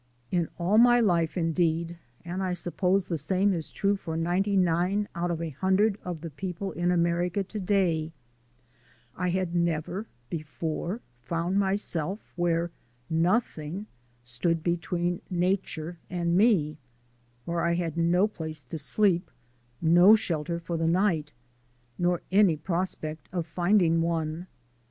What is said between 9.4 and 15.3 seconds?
never before found myself where nothing stood between